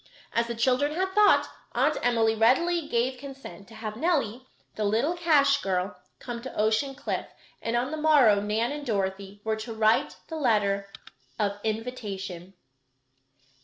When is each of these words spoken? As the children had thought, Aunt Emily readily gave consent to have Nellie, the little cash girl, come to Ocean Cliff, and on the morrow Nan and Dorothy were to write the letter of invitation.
As 0.33 0.47
the 0.47 0.55
children 0.55 0.95
had 0.95 1.11
thought, 1.13 1.47
Aunt 1.73 1.95
Emily 2.01 2.33
readily 2.33 2.87
gave 2.87 3.19
consent 3.19 3.67
to 3.67 3.75
have 3.75 3.95
Nellie, 3.95 4.47
the 4.73 4.83
little 4.83 5.13
cash 5.15 5.61
girl, 5.61 5.95
come 6.17 6.41
to 6.41 6.51
Ocean 6.59 6.95
Cliff, 6.95 7.27
and 7.61 7.75
on 7.75 7.91
the 7.91 7.97
morrow 7.97 8.41
Nan 8.41 8.71
and 8.71 8.83
Dorothy 8.83 9.41
were 9.43 9.57
to 9.57 9.75
write 9.75 10.17
the 10.27 10.37
letter 10.37 10.89
of 11.37 11.59
invitation. 11.63 12.55